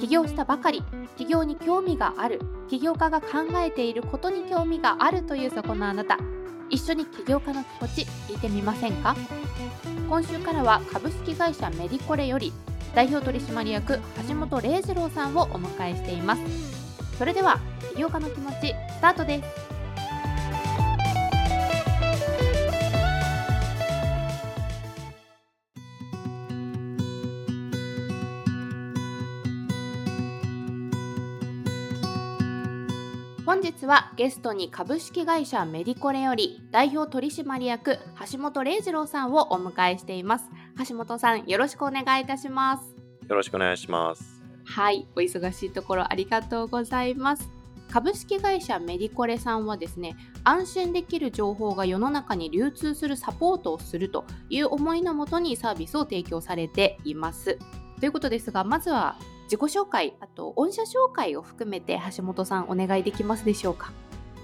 [0.00, 0.82] 起業したばかり。
[1.18, 2.40] 起業に興味がある。
[2.70, 3.26] 起業家が考
[3.56, 6.18] えていることに興味があるというそこのあなた。
[6.70, 9.14] 一緒に起業家の気持ち聞いてみませんか？
[10.08, 12.52] 今週からは株式会社メディコレより
[12.94, 16.42] 代表取締役橋本礼二郎さんをお迎えしています。
[17.18, 17.60] それでは
[17.92, 19.69] 起業家の気持ちスタートです。
[33.86, 37.98] はゲストに株式会社メディコレより代表取締役
[38.30, 40.50] 橋本礼二郎さんをお迎えしています。
[40.88, 42.94] 橋本さんよろしくお願いいたします。
[43.28, 44.42] よろしくお願いします。
[44.64, 47.48] はいお忙しいところありがとうございます。
[47.90, 57.58] 株式会社メディコレさんはですね安心できる情報が世の中に流通するサポートをするという思いのもとにサービスを提供されています。
[57.98, 59.16] ということですがまずは
[59.50, 63.90] 自己紹介、あと御社紹介を含めて橋本さんお願いできますでしょうか？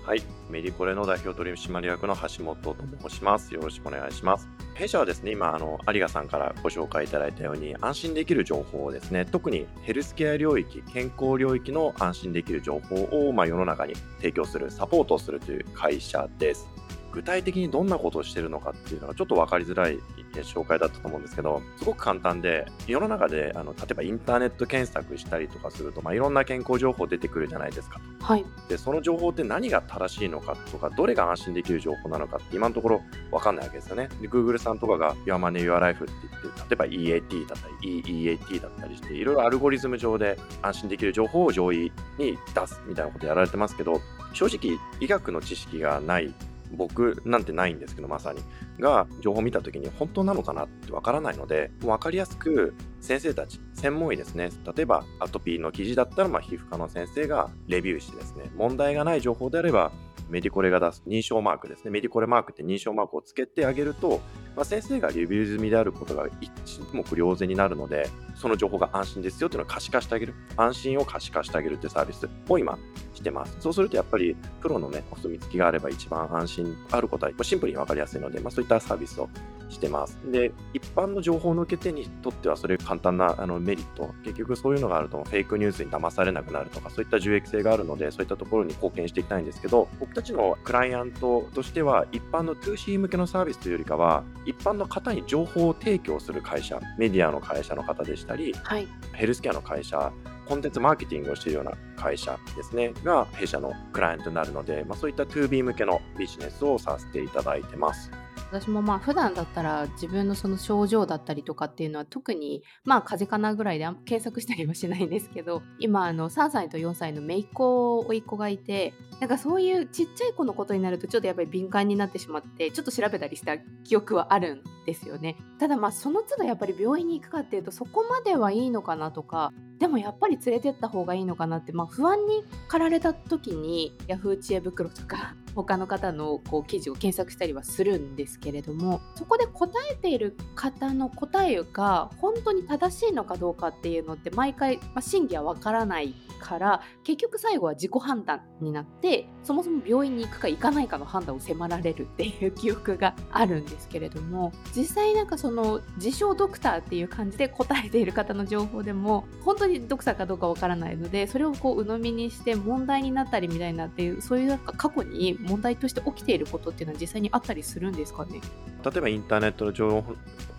[0.04, 2.76] はい、メディコレの代表取締役の橋本と
[3.08, 3.54] 申します。
[3.54, 4.48] よろしくお願いします。
[4.74, 16.68] 弊社はですね、今、あの、有賀さんからご紹介いただいたように、安心できる情報をですね、特にヘルスケア領域、健康領域の安心できる情報を、まあ、世の中に提供する、サポートをするという会社です。
[17.12, 19.98] 具体的にどんなことをしてるのかっていうのがちょっと分かりづらい
[20.42, 28.24] 紹介だったと思うんですけど、すごく簡単で、世の中であの例えばインターネット検索したりとかすると、まあ、いろんな健康情報出てくるじゃないですかと。
[28.24, 34.08] はい、でその情報って何が正しいのかとか、どれが安心できる情報なのかって今のところ分かんないわけですよね。
[34.20, 44.00] で Google さんとかが Your Money, Your Life って言って、例えば EAT だったり EEAT だったりして、いろいろアルゴリズム上で安心できる情報を上位に出すみたいなことやられてますけど、
[44.32, 46.34] 正直医学の知識がない
[46.72, 48.41] 僕なんてないんですけどまさに
[48.81, 59.93] が情報を見た時に本当なのかなってわからないので分かりやすく先生たち専門医ですね例えばアトピーの記事だったらまあ皮膚科の先生がレビューしてですね問題がない情報であれば
[60.28, 61.91] メディコレが出す認証マークですね。
[61.91, 64.21] メディコレマークって認証マークをつけてあげると、
[64.56, 66.50] まあ、先生がレビュー済みであることが一
[66.93, 70.34] 目瞭然になるので、その情報が安心ですよっていうのを可視化してあげる。
[70.56, 72.78] 安心を可視化してあげるってサービスを今
[73.16, 73.56] してます。
[73.60, 79.28] そうするとやっぱりプロのね、お墨付きがあれば一番安心あることはシンプルにわかりやすいので、まあ、そういったサービスを
[79.69, 80.19] してます。
[80.31, 100.12] で、一般の情報の受け手にとってはそれ簡単なあのメリット、結局そういうのがあるとフェイクニュースに騙されなくなるとか、そういった受益性があるので、そういったところに貢献していきたいんですけど、僕たちのクライアントとしては、一般の 2C 向けのサービスというよりかは、一般の方に情報を提供する会社、メディアの会社の方でしたり、はい、ヘルスケアの会社、
[100.46, 108.10] コンテンツマーケティングをしているような会社ですね、が弊社のクライアントになるので、まあ、そういった 2B 向けのビジネスをさせていただいてます。
[108.50, 125.36] 私もまあ普段だったら自分のその症状だったりとかっていうのは特にまあ風邪かなぐらいで検索したりはしないんですけど 今あの3歳と4歳の姪っ子甥っ子がいてなんかそういうちっちゃい子のことになるとちょっとやっぱり敏感になってしまってちょっと調べたりした記憶はあるんですよね。
[125.58, 168.40] ただまあその都度やっぱり病院に行くかっていうとそこまではいいのかなとかでもやっぱり連れてった方がいいのかなって、まあ、不安に駆られた時にヤフー知恵袋とか他の方のこう記事を検索したりはするんですけれどもそこで答えている方の答えが本当に正しいのかどうかっていうのって毎回、まあ、真偽はわからないから結局最後は自己判断になってそもそも病院に行くか行かないかの判断を迫られるっていう記憶があるんですけれども実際なんかその自称ドクターっていう感じで答えている方の情報でも本当にドクターかどうかわからないのでそれをこう鵜呑みにして問題になったりみたいなっていうそういうなんか過去に問題として起きていることっていうのは実際にあったりするんですかね？
[168.84, 170.04] 例えばインターネットの情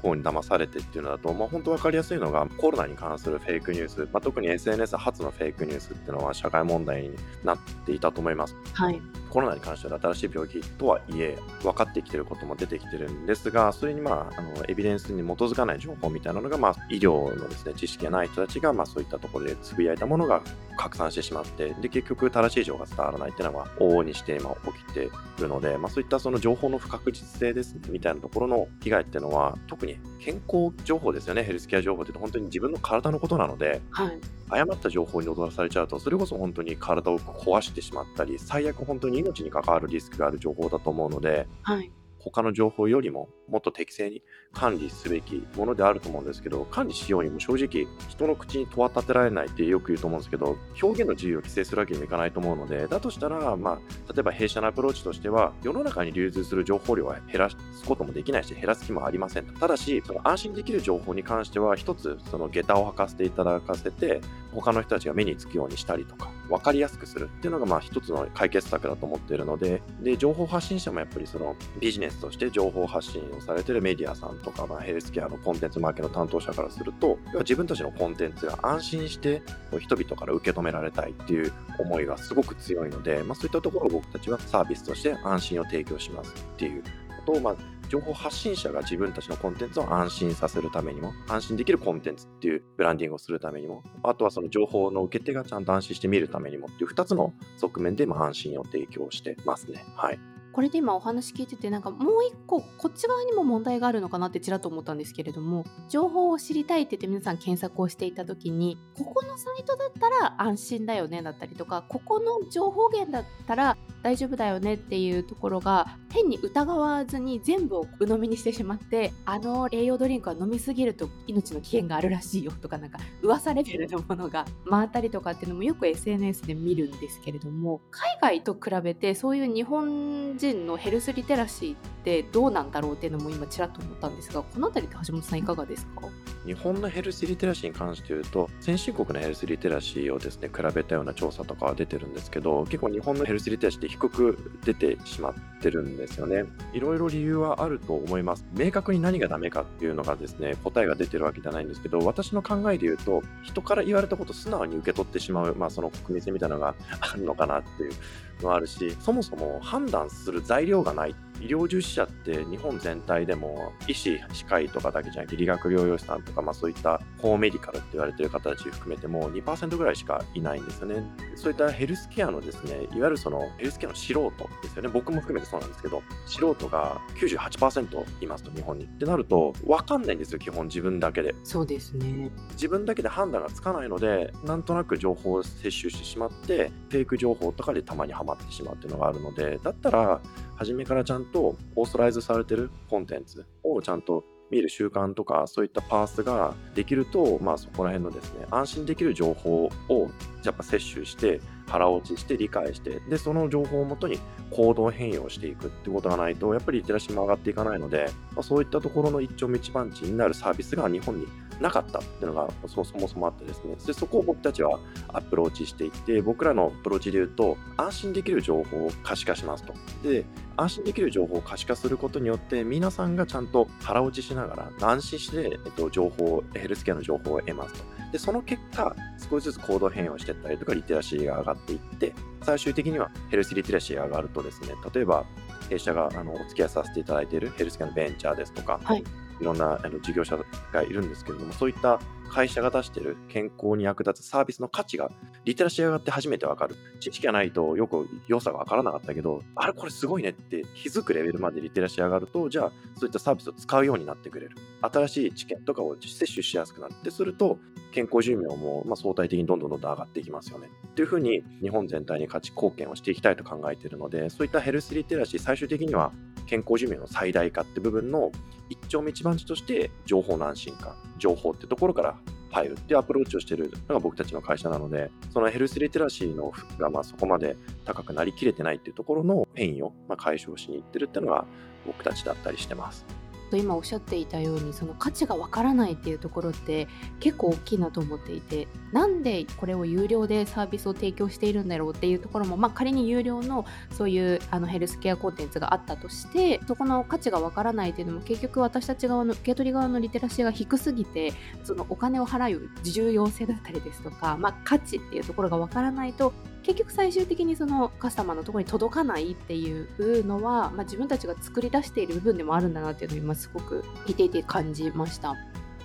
[0.01, 8.55] 報に騙されてっていうのだと、まあ、本当分かりやすいのがコロナに関するフェイクニュース、まあ、特に SNS 初のフェイクニュースっていうのは社会問題になっていたと思います。
[8.73, 20.41] はい、コロナに関しては新しい病気とはいえ分かってきてることも出てきてるんですがそれにまああのエビデンスに基づかない情報みたいなのが、まあ、医療のですね知識がない人たちが、まあ、そういったところでつぶやいたものが
[20.77, 25.09] 拡散してしまってで結局正しい情報が伝わらないっていうのは往々にして今起きてい
[25.39, 31.43] るので、まあ、そういったその情報の不確実性ですねみたいなところの被害っていうのは特に健康情報ですよね。
[31.43, 34.19] ヘルスケア情報って本当に自分の体のことなので、はい、
[34.49, 41.91] 誤った情報に踊らされちゃうとそれこそ本当に体を壊してしまったり最悪本当にに命に関わるリスクがある情報だと思うので、はい。
[42.19, 44.21] 他の情報よりももっと適正に
[44.51, 57.55] 管理すべきものであると思うんですけど、管理しようにも正直人の口に戸は立てられないってよく言うと思うんですけど、表現の自由を規制するわけにもいかないと思うので、だとしたら、まあ、例えば弊社のアプローチとしては、世の中に流通する情報量は減らす
[57.85, 59.53] こともできないし、減らす気もありませんと。
[59.53, 64.21] ただし、その安心できる情報に関しては、一つ、その下駄を履かせていただかせて、
[64.53, 79.41] 他の人たちが目につくようにしたりとか、分かりやすくするっていうのが、まあ、一つの解決策だと思っているので、で、情報発信者もやっぱりそのビジネスとして情報発信をされてるメディアさんとか、まあ、ヘルスケアのコンテンツマーケの担当者からすると、要は自分たちのコンテンツが安心して
[79.79, 86.83] 人々から受け止められたいっていう思いがすごく強いので、まあ、そういったところを僕たちはサービスとして安心を提供しますっていう
[87.25, 87.55] ことを、まあ、
[87.89, 99.85] 情報発信者が自分たちのコンテンツを安心させるためにも、安心できるコンテンツっていうブランディングをするためにも、あとはその情報の受け手がちゃんと安心して見るためにもっていう2つの側面でま安心を提供してますね。
[99.95, 100.19] はい。
[100.57, 136.07] これで今お話聞いててなんかもう一個こっち側にも問題があるのかなってちらっと思ったんですけれども情報を知りたいって言って皆さん検索をしていた時にここのサイトだったら安心だよねだったりとかここの情報源だったら大丈夫だよねっていうところが変に疑わずに全部を鵜呑みにしてしまってあの栄養ドリンクは飲みすぎると命の危険があるらしいよとかなんか噂レベルのものが回ったりとかっていうのもよく SNS で見るんですけれども海外と比べてそういう日本人のヘルスリテラシーってどうなんだろうっていうのも今ちらっと思ったんですがこの辺りって橋本さんいかがですか？
[136.47, 146.45] 日本のヘルスリテラシーに関して言うと先進国のヘルスリテラシーをですね比べたような調査とかは出てるんですけど結構日本のヘルスリテラシーって低く出てしまってるんですよね。
[146.71, 148.45] いろいろ理由はあると思います。
[148.53, 157.93] 明確に何がダメかっていうのがですね答えが出てるわけじゃないんですけど私の考えで言うと人から言われたことを素直に受け取ってしまう、まあ、その国民性みたいなのがあるのかなっていう
[158.41, 171.03] のはあるしそもそも判断する材料がないって医療従事者って日本全体でも医師、歯科医とかだけじゃなくて理学療養士さんとか、まあ、そういったホーメディカルって言われてる方たち含めても2%ぐらいしかいないんですよね。
[171.35, 174.31] そういったヘルスケアのですね、いわゆるそのヘルスケアの素人
[174.63, 174.89] ですよね。
[174.89, 178.85] 僕も含めてそうなんですけど、素人が98%いますと、日本に。
[178.85, 181.35] ってなると、わかんないんですよ、基本自分だけで。
[181.43, 182.31] そうですね。
[182.53, 190.21] 自分だけで判断がつかないので、なんとなく情報を摂取してしまって、フェイク情報とかでたまにはまってしまうっていうのがあるので、だったら、
[190.55, 200.09] 初めからちゃんととオーソライズされてるコンテンツをちゃんと見る習慣とかそういったパースができると、まあ、そこら辺のですね安心できる情報を
[200.43, 204.19] やっぱ摂取して腹落ちして理解してでその情報をもとに
[204.51, 211.27] 行動変容していくってことがないとやっぱりリテラシーも上がっていかないので、まあ、そういったところの一丁道番地になるサービスが日本に
[211.59, 213.75] なかったっていうのがそもそもあってですね。
[213.85, 214.79] でそこを僕たちは
[215.09, 219.73] アプローチしていって僕らのアプローチで言うと安心できる情報を可視化しますと。
[220.03, 220.25] で
[220.55, 227.97] 安心できる情報を可視化することによって皆さんがちゃんと腹落ちしながら安心して、えっと、情報ヘルスケアの情報を得ますと。
[228.11, 228.95] でその結果
[229.29, 232.13] 少しずつ行動変容していったりとかリテラシーが上がっっていって
[232.43, 235.25] 最終的にはヘルスリテラシーが上がるとですね例えば
[235.69, 239.03] 弊社があのお付き合いさせていただいているヘルスケアのベンチャーですとか、はい、
[239.39, 240.37] いろんなあの事業者
[240.71, 241.99] がいるんですけれども、そういった
[242.29, 245.09] 会社が出している健康に役立つサービスの価値が
[245.45, 246.75] リテラシー上がって初めてわかる。
[246.99, 254.57] 知識がないとよく良さがわからなかったけど、あれこれすごいねって気づくレベルまでリテラシー上がると、じゃあそういったサービスを使うようになってくれる。
[254.81, 257.59] 新しい知見とかを摂取しやすくなってすると、
[257.93, 260.69] 健康寿命もま相対的にどんどんどんどん上がっていきますよね。
[260.87, 266.11] っていうふうに日本全体に価値貢献をしていきたいと考えているので、そういったヘルスリテラシー、最終的には
[266.45, 268.31] 健康寿命の最大化って部分の
[268.69, 272.17] 一丁目一番地として情報の安心感、情報ってところから
[272.51, 281.45] 入るっていうアプローチをしているのが僕たちの会社なので、そのヘルスリテラシーのがまあそこまで高くなりきれてないっていうところの変異をま解消しにいってるっていうのが
[281.85, 283.05] 僕たちだったりしてます。
[283.47, 286.87] と今おっしゃっていたようにその価値がわからないっていうところって
[287.19, 306.33] 結構大きいなと思っていてなんでこれを有料でサービスを提供しているんだろうっていうところも、まあ、仮に有料のそういうあのヘルスケアコンテンツがあったとしてそこの価値がわからないっていうのも結局私たち側の受け取り側のリテラシーが低すぎてそのお金を払う重要性だったりですとか、まあ、価値っていうところがわからないと
[306.67, 315.35] 結局最終的にそのカスタマーのところに届かないっていうのは、まあ、自分たちが作り出している部分でもあるんだなっていうのを今すごく聞いていて感じました。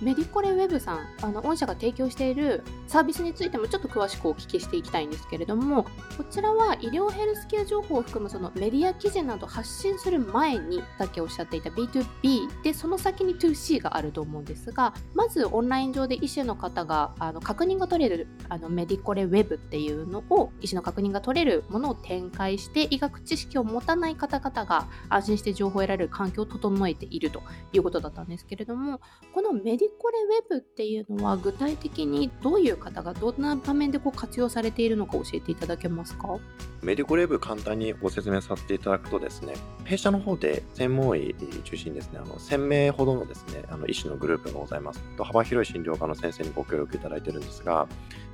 [0.03, 5.89] メディコレウェブさんあの御社が提供しているサービスについてもちょっと詳しくお聞きしていきたいんですけれどもこ
[6.29, 27.41] ちらは医療ヘルスケア情報を含むそのメディア記事など発信する前にさっきおっしゃっていた B2B でその先に 2C があると思うんですがまずオンライン上で医師の方があの確認が取れるあのメディコレウェブっていうのを医師の確認が取れるものを展開して医学知識を持たない方々が安心して情報を得られる環境を整えていると
[27.71, 28.99] いうことだったんですけれども
[29.33, 36.37] このメディコレウェブっていうのは具体的にどういう方がどんな場面でこう活用されているのか教えていただけますか？
[36.81, 39.53] メディコレブ簡単にご説明させていただくとですね、
[39.85, 41.33] 弊社の方で専門医
[41.63, 45.01] 中心にですね、あの1000名ほどのですね、あの医師のグループがございます。
[45.15, 47.87] と幅広い診療科の先生にご協力いただいてるんですが、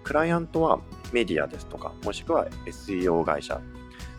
[0.04, 0.80] クライアントは
[1.12, 3.62] メディアですとか、もしくは SEO 会社、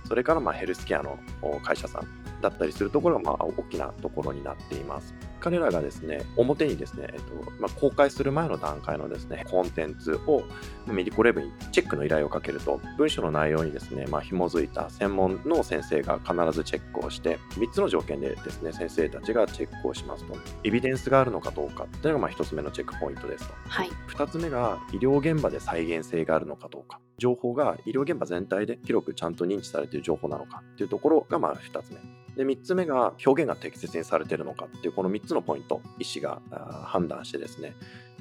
[0.07, 1.19] それからまヘルスケアの
[1.63, 2.07] 会社さん。
[2.41, 5.15] だったりするところがまあ大きなところになっています。
[5.41, 10.45] 彼らがですね、表にですね、えっとまあ、公開する前の段階のですね、コンテンツを
[10.87, 23.55] メディコレブにチェックの依頼をかけると、文書の内容にですね、まあ、紐づいた専門の先生が必ずチェックをして、3つの条件でですね、先生たちがチェックをしますと、エビデンスがあるのかどうかっていうのがまあ1つ目のチェックポイントですと。
[23.67, 27.01] はい、2つ目が医療現場で再現性があるのかどうか。
[27.19, 31.99] 情報が医療現場全体で広くちゃんと認知されている情報なのかっていうところがまあ2つ目。
[32.41, 36.41] で、3つ目が表現が適切にされているのかっていうこの3つのポイント、医師が
[36.87, 37.75] 判断してですね、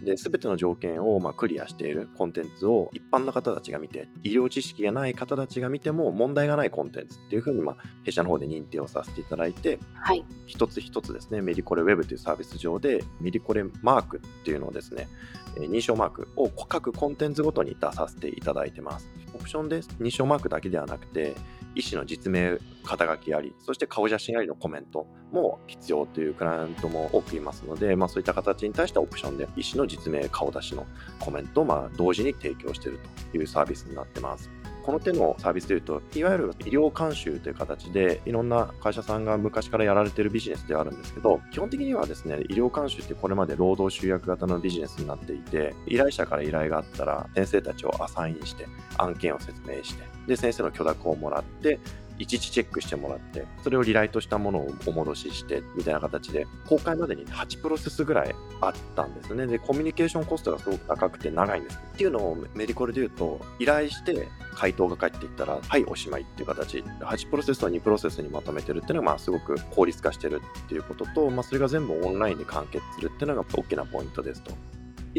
[0.04, 15.08] で、すべての条件をまクリアしているコンテンツを一般の方たちが見て、医療知識がない方たちが見ても問題がないコンテンツっていうふうに、ま弊社の方で認定をさせていただいて、はい、一つ一つですね、メディコレウェブというサービス上で、メディコレマークっていうのをですね、
[15.56, 19.10] 認証マークを各コンテンツごとに出させていただいてます。
[19.34, 21.36] オプションで認証マークだけではなくて、
[21.76, 30.86] 医師の実名、肩書きあり、そして顔写真ありのコメントも必要というクライアントも多くいますので、まあ、そういった形に対してオプションで医師の実名、顔出しの
[31.20, 33.00] コメントをまあ同時に提供している
[33.32, 34.50] というサービスになってます。
[34.90, 48.66] この手のサービスでいうと、いわゆる医療監修という形で、いろんな会社さんが昔からやられてるビジネスではあるんですけど、基本的にはですね、医療監修ってこれまで労働集約型のビジネスになっていて、依頼者から依頼があったら、先生たちをアサインして、
[48.98, 51.80] 案件を説明して、で、先生の許諾をもらって、
[52.20, 59.48] いちいちチェックしてもらって、それをリライトしたものをお戻しして、みたいな形で、公開までに8プロセスぐらいあったんですね。
[59.48, 61.80] で、コミュニケーションコストがすごく高くて長いんです。
[61.94, 74.52] っていうのをメディコルで言うと、依頼して回答が返っていったら、はい、おしまいっていう形、8プロセスを2プロセスにまとめてるっていうのが、まあ、すごく効率化してるっていうことと、まあ、それが全部オンラインで完結するっていうのが大きなポイントですと。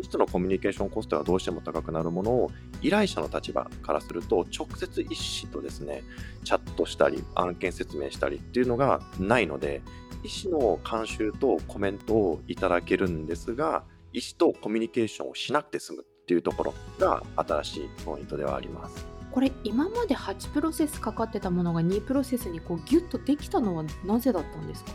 [0.00, 2.50] 医師とのコミュニケーションコストがどうしても高くなるものを
[2.82, 6.02] 依頼者の立場からすると直接医師とですね
[6.44, 9.82] チャットしたり案件説明したりっていうのがないので
[10.24, 19.06] 医師の監修とコメントをいただけるんですが医師とコミュニケーションをしなくて済むっていうところが新しいポイントではあります。
[19.30, 24.90] これ今まで8プロセスかかってたものが2プロセスにこうギュッとできたのはなぜだったんですか？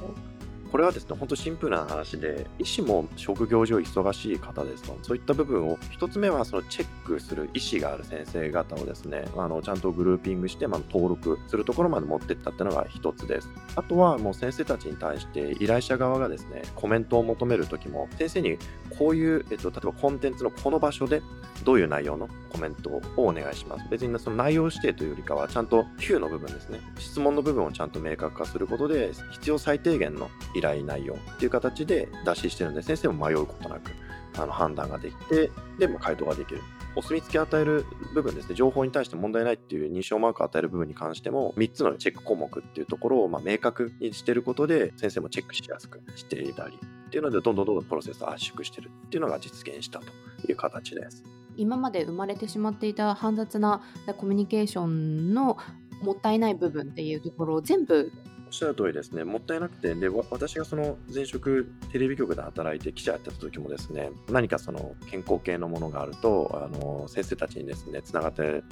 [0.71, 13.49] これはですね、本当シンプルな話で、医師も職業上忙しい方ですと、そういった部分を、一つ目はそのチェックする意思がある先生方をですね、あのちゃんとグルーピングして、まあ、登録するところまで持っていったっていうのが一つです。
[13.75, 18.57] あとはもう先生たちに対して依頼者側がですね、コメントを求めるときも、先生に
[18.97, 21.21] こういう、えっと、例えばコンテンツのこの場所で
[21.63, 23.85] どういう内容のコメントをお願いします。
[23.89, 33.91] 別にその内容指定というよりかは、ちゃんと Q の部分ですね、質問の部分をちゃんと明確化することで、必要最低限の依頼内容っていう形で出ししてるんで、先生も迷うことなく
[34.37, 36.61] あの判断ができて、で、まあ、回答ができる。
[36.97, 50.05] お墨付きを与える部分ですね、情報に対して問題ないっていう認証マークを与える部分に関しても、3つのチェック項目っていうところをま明確にしてることで、先生もチェックしやすくしていたり、っていうので、どんどんどんどんプロセスを圧縮してるっていうのが実現したと
[50.47, 51.23] いう形です。
[51.57, 53.81] 今まで生まれてしまっていた煩雑な
[54.17, 55.57] コミュニケーションの
[56.01, 58.11] もったいない部分っていうところを全部
[58.45, 68.63] おっしゃる通りですね、もったいなくて、で私がその前職、テレビ局で働いて記者やってた時もですね、何かその健康系のものがあると、あの先生たちにですね、つながって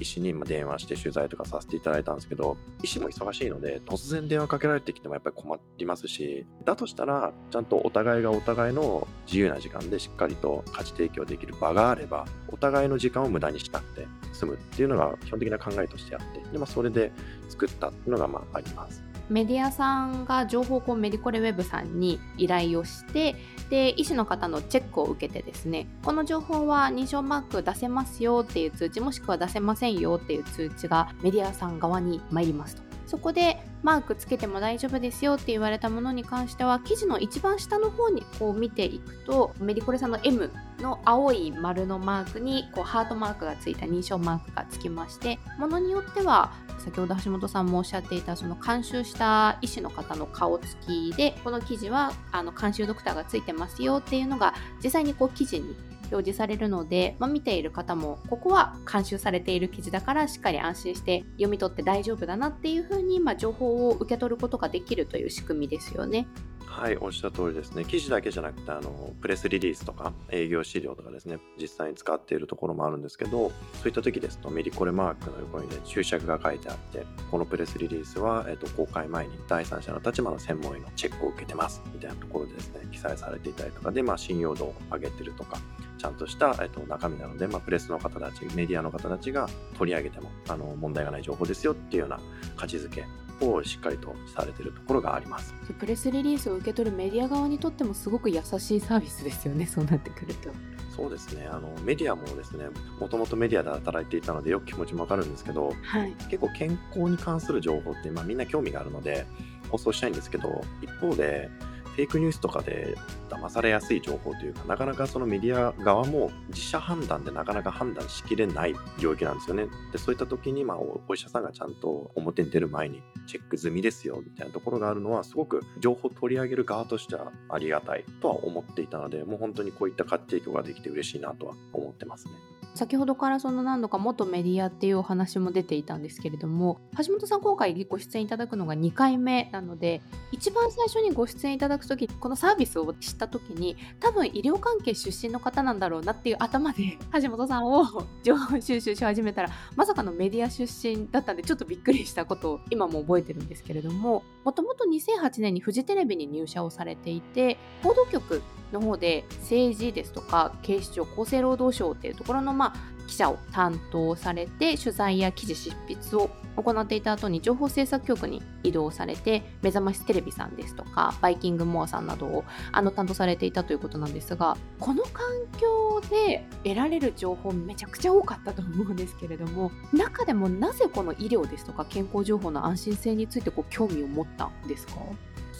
[0.00, 17.12] 医師に電話して取材とかさせていただいたんですけど、医師も忙しいので、突然電話かけられてきてもやっぱり困りますし、だとしたら、ちゃんとお互いがお互いの自由な時間でしっかりと価値提供できる場があれば、お互いの時間を無駄にしなくて済むっていうのが基本的な考えとしてあって、でまあ、それで
[17.48, 19.11] 作ったっていうのがまああります。
[19.32, 23.34] メディアさんが情報をメディコレウェブさんに依頼をして
[23.70, 32.82] で医師の方のチェックを受けてですねこの情報は認証マーク出せますよっていう通知もしくは出せませんよっていう通知がメディアさん側に参りますと。
[33.06, 55.76] そこでマークつけても大丈夫ですよって言われたものに関しては記事の一番下の方にこう見ていくとメディコレさんの M の青い丸のマークにこうハートマークがついた認証マークがつきましてものによっては先ほど橋本さんもおっしゃっていたその監修した医師の方の顔つきでこの記事はあの監修ドクターがついてますよっていうのが実際にこう記事に
[56.12, 66.26] 表示されるので、まあ、見ている方もここは監修されている記事だからしっかり安心して読み取って大丈夫だなっていうふうに、まあ、情報を受け取ることができるという仕組みですよね。
[66.72, 67.84] はい、おっしゃる通りですね。
[67.84, 85.58] 記事だけじゃなくて、あの、プレスリリースとか営業資料とかですね、実際に使っているところもあるんですけど、そういった時ですと、メリコレマークの横にね、注釈が書いてあって、このプレスリリースは、えっと、公開前に第三者の立場の専門医のチェックを受けてます、みたいなところでですね、記載されていたりとかで、まあ、信用度を上げてるとか、
[85.98, 92.18] ちゃんとした、えっと、中身なので、まあ、プレスの方たち、メディアの方たちが取り上げてもあの問題がない情報ですよっていうような
[92.56, 93.04] 価値づけ
[93.50, 95.54] をしっかりとされているところがあります。
[95.78, 100.50] プレスリリースを受け取るメディア側にとってもすごく優しいサービスですよね そうなってくると。
[100.94, 101.48] そうですね。
[101.50, 102.66] あのメディアもですね
[103.00, 109.26] もともとメディアで働いていたのでよく気持ちもわかるんですけど、はい、結構健康に関する情報って、まあ、みんな興味があるので
[109.70, 111.50] 放送したいんですけど一方で
[111.92, 112.96] フェイクニュースとかで
[113.28, 119.66] 騙されやすい情報というか、なかなかそのメディア側も自社判断でなかなか判断しきれない領域なんですよね。
[119.92, 132.32] で、そういった時に、まあ、お医者さんがちゃんと表に出る前にチェック済みですよ、みたいなところがあるのは、すごく情報を取り上げる側としてはありがたいとは思っていたので、もう本当にこういった価値提供ができて嬉しいなとは思ってますね。
[132.74, 140.00] 先ほどからその何度か元メディアっていうお話も出ていたんですけれども橋本さん今回ご出演いただくのが2回目なので
[140.30, 147.84] 一番最初にご出演いただく時このサービスを知った時に多分医療関係出身の方なんだろうなっていう頭で橋本さんを
[148.22, 175.24] 情報収集し始めたらまさかのメディア出身だったんでちょっとびっくりしたことを今も覚えてるんですけれどももともと2008年にフジテレビに入社をされていて報道局の方で政治ですとか警視庁厚生労働省っていうところのまあ記者を担当されて取材や記事執筆を行っていた後に情報制作局に移動されて目覚ましテレビさんですとかバイキングモアさんなどをあの担当されていたということなんですがこの環
[175.58, 184.94] 境で得られる情報めちゃくちゃ多かったと思うんですけれども中でもなぜこの医療ですとか健康情報の安心性についてこう興味を持ったんですか？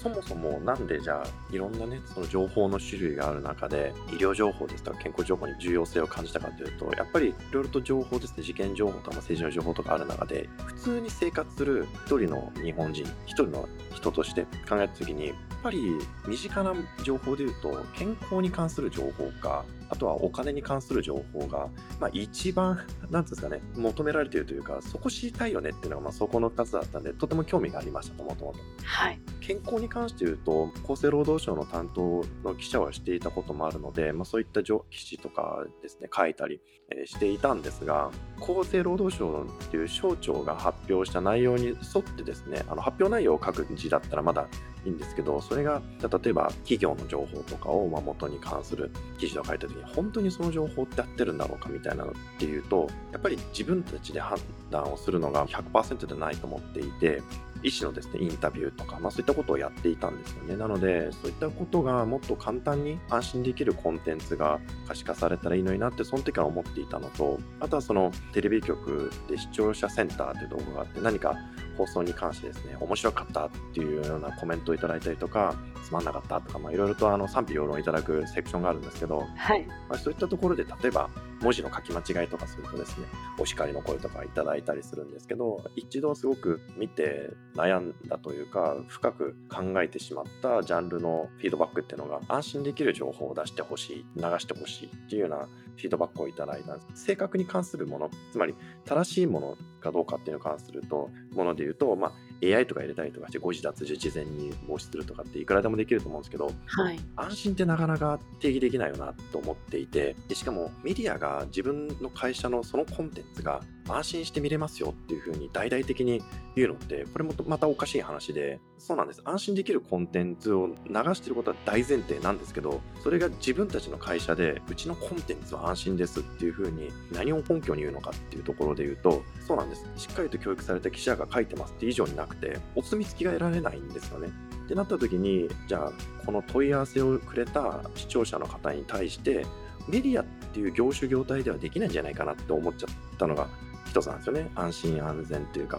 [0.03, 8.43] そもそもなんでじゃあいろんなねその情報の種類がある中で医療情報ですとか健康情報に重要性を感じたかというとやっぱりいろいろと情報ですね。
[8.43, 15.81] 事件情報とか政治の情報とかある中で普通に生活する一人の日本人一人の人として考えた時にやっぱり
[16.27, 16.75] 身近な
[17.05, 21.69] 情報でいうと健康に関する情報かあとはお金に関する情報が、
[22.01, 28.59] まあ、一番、なんですかね、求められているというか、そこ知りたいよねっていうのが、まあ、そこの2つだったんで、とても興味がありましたと、もともと。
[28.85, 29.21] はい。
[29.43, 44.49] 健康に関して言うと、厚生労働省の担当の記者はしていたこともあるので、まあ、そういった記事とかですね、書いたり、えしていたんですが、厚生労働省っていう省庁が発表した内容に沿ってですね、あの発表内容を書く字だったらまだ
[44.85, 54.39] いいんですけど、それが例えば企業の情報とかを元に関する記事を書いた時に、本当にその情報って合ってるんだろうかみたいなのっていうと、やっぱり自分たちで判
[54.71, 57.23] 断をするのが100%でないと思っていて、
[57.63, 60.57] 医師のですね、インタビューとか、まあそういったことをやっていたんですよね。
[60.57, 71.37] なので、そういったことがもっと簡単に安心できるコンテンツが可視化されたらいいのになって、その時から思っていたのと、あとはそのテレビ局で視聴者センターという動画があって、何か
[71.77, 75.55] 放送に関してですね、面白かったっていうようなコメントをいただいたりとか、
[75.85, 79.67] つまんなかったとか、まあいろいろとあの賛否両論いただくセクションがあるんですけど、はい。
[79.89, 83.07] まあ、そういったところで、例えば文字の書き間違いとかするとですね、
[83.39, 97.05] お叱りの声とかいただいたりするんですけど、一度すごく見て悩んだというか、深く考えてしまったジャンルのフィードバックっていうのが、安心できる情報を出してほしい、流してほしいっていうようなフィードバックをいただいたんです。
[97.05, 98.55] 正確に関するもの、つまり
[98.85, 102.13] 正しいものかどうかっていうのに関すると、もので言うと、まあ、
[102.45, 116.23] AI とか入れたりとかして誤字脱字事前に防止するとかっていくらでもできると思うんですけど、はい、安心ってなかなか定義できないよなと思っていてでしかもメディアが自分の会社のそのコンテンツが安心して見れますよっていうふうに大々的に
[116.55, 119.23] 言うのってこれもまたおかしい話でそうなんです。
[119.25, 129.87] 安心できるコンテンツを流してることは大前提なんですけどそれが自分たちの会社でうちのコンテンツは安心ですっていうふうに何を根拠に言うのかっていうところで言うとそうなんです。
[129.97, 134.29] しっかりと教育された記者が書いてますって以上になくてお墨付きが得られないんですよね。
[134.65, 135.93] ってなった時にじゃあ
[136.25, 139.45] この問い合わせをくれた視聴者の方に対して
[139.89, 143.49] メディアっていう業種業態ではできないんじゃないかなって思っちゃったのが
[143.93, 144.51] 一つなんですよね。
[144.55, 145.79] 安心安全というか。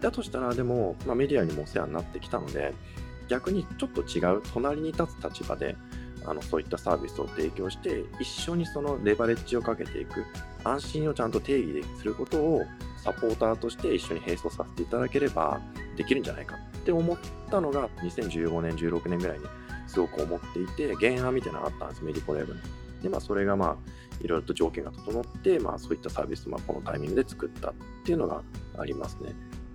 [0.00, 2.74] だとしたらでも、まあ、メディアにもお世話になってきたので
[3.28, 5.76] 逆にちょっと違う隣に立つ立場で
[6.24, 10.24] あのそういったサービスを提供して一緒にそのレバレッジをかけていく
[10.64, 12.62] 安心をちゃんと定義することを
[12.96, 15.60] サポーターとして一緒に並走させていただければ
[15.96, 17.16] できるんじゃないかって思っ
[17.48, 19.44] たのが2015年16年ぐらいに
[19.86, 22.81] すごく思っていて原案みたいなのがあったんですメディコレーブに。
[23.02, 23.76] でまあそれがまあ
[24.20, 28.42] いろいろと条件が整って、まあ、そういったサービスをまあこのタイミングで作ったっていうのが
[28.78, 29.34] ありますね。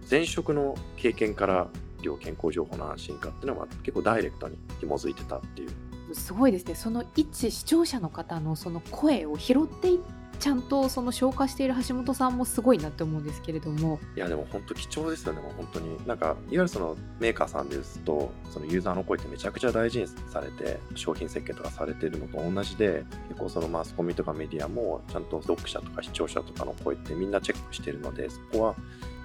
[0.10, 1.68] 前職の経験から
[2.00, 6.16] 医療健康情報の安心化っていうのは結構ダイレクトに紐づいてたっていう。
[6.16, 6.76] すごいですね。
[6.76, 10.00] その一視聴者の方のその声を拾っていっ
[10.38, 28.76] ちゃんとその消化している橋本さんもすごいなって思うんですけれどもいやでも本当貴重ですよねもう本当になんかいわゆるそのメーカーさんですとそのユーザーの声ってめちゃくちゃ大事にされて商品設計とかされてるのと同じで結構そのマスコミとかメディアもちゃんと読者とか視聴者とかの声ってみんなチェックしてるのでそこは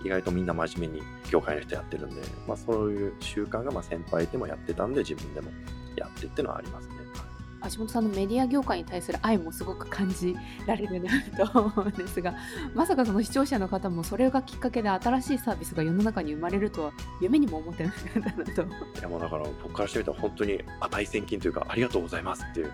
[0.05, 5.51] 意外とみんな真面目に業界の人やってるんで、まあ、そういう習慣がま先輩でもやってたんで自分でも
[5.97, 7.02] やってっていうのはありますね。
[7.71, 11.11] 橋本さんのメディア業界に対する愛もすごく感じられるな
[11.47, 12.35] と思うんですが
[12.75, 18.63] まさかその視聴者の方もそれがきっかけで新しいサービスが世の中に生まれるとは夢にも思ってなかったなと。
[18.63, 22.73] いやもうだから僕からしてみたら本当に値千金というかありがとうございますっていう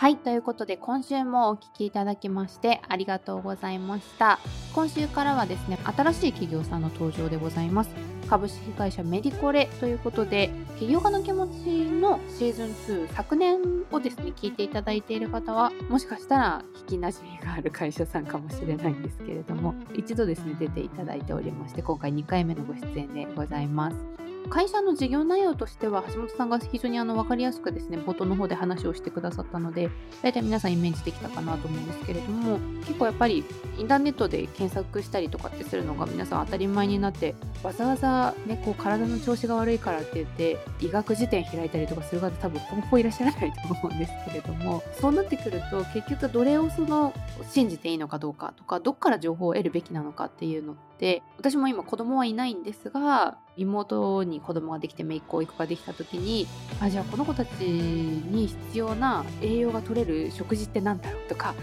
[0.00, 4.38] はい、ということで今週もお聞きいただきましてありがとうございました。
[4.72, 7.90] 今週からはですね、新しい企業さんの登場でございます。
[8.26, 12.68] 株式会社メディコレということで、起業家の気持ちのシーズン
[13.08, 13.60] 2、昨年
[13.92, 24.29] をですね、聞いていただいている方は、もしかしたら聞きなじみがある会社さんかもしれないんですけれども、一度ですね、出ていただいておりまして、今回2回目のご出演でございます。
[24.48, 29.90] 会社の事業内容としては橋本さんが非常にあの分かりやすくですね冒頭の方で話をしてくださったので
[30.22, 33.44] 大体皆さんイメージできたかなと思うんですけれども結構やっぱり
[33.78, 47.14] インターネットで検索したりとかってするのが皆さん当たり前になってわざわざ、ね、こう体の調子が悪いからって言って医学辞典開いたりとかする方多分ほぼほぼいらっしゃらないと思うんですけれどもそうなってくると結局どれをその
[47.48, 56.46] 信じていいのかどうかとかどっから情報を得るべきなのかっていうのってで私も今子供はいないんですが妹に子供ができて姪っ子育ができた時に
[56.78, 61.54] あじゃあこの子たちに必要な栄養が取れる食事って何だろうとか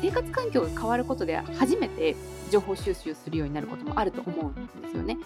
[0.00, 2.16] 生活環境が変わることで初めて
[2.50, 5.18] 情報収集するようになることもあると思うんですよね。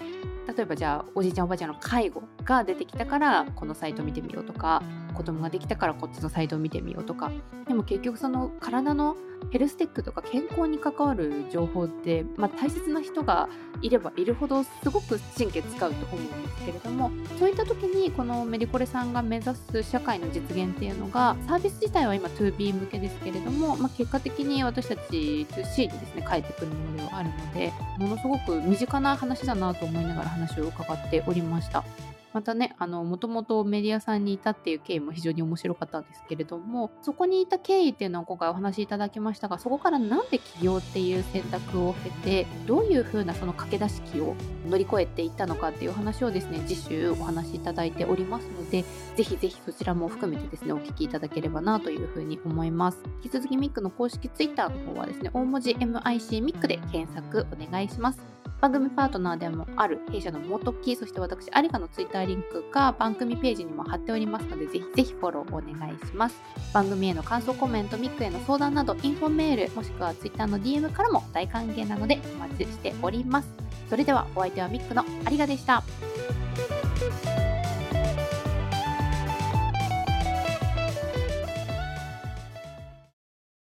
[0.57, 4.83] 例えばじゃあおじいちゃんおばあちゃんの介護が出てきたからこのサイト見てみようとか
[5.15, 7.31] 子供ができたからこっちのサイトを見てみようとか。
[7.69, 9.17] でも結局その体の
[9.51, 13.49] ヘルステックとか健康に関わる情報って、まあ、大切な人が
[13.83, 31.85] いればいるほどすごく神経使うと思うんですけれどもそういった時にこのメディコレさんが目指す社会の実現っていうのがサービス自体は今 2B 向けですけれども、まあ、結果的に私たち 2C にですね返ってくるものではあるのでものすごく身近な話だなと思いながら話話を伺っておりました。
[32.33, 42.11] またね、あの、もともとメディアさんにいたっていう経緯も非常に面白かったんですけれども、そこにいた経緯っていうのを今回お話しいただきましたが、そこからなんで起業っていう選択を経
[42.45, 44.37] て、どういうふうなその駆け出し期を
[44.69, 48.85] 乗り越えていったのかっていう話をですね、次週お話しいただいておりますので、
[49.17, 52.99] ぜひぜひそちらも含めてですね、お聞きいただければなというふうに思います。
[53.25, 58.40] 引き続きミックの公式 Twitter の方はですね、大文字 MIC ミックで検索お願いします。
[58.61, 66.37] 番組パートナーでもある弊社の元木、そして私、有賀のツイッターリンクが番組ページにも貼っておりますので、ぜひぜひフォローお願いします。
[66.75, 73.49] 番組への感想コメント、ミックへの相談など、 info メール、もしくはツイッターの DM からも大歓迎なのでお待ちしております。
[73.89, 75.83] それではお相手はミックの有賀でした。